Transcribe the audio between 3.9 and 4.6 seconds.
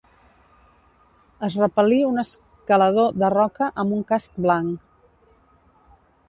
un casc